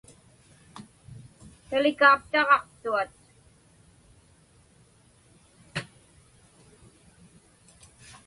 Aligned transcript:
Hialikaptaġaqtuat. 1.69 3.11